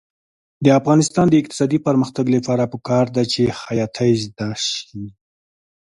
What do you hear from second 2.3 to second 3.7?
لپاره پکار ده چې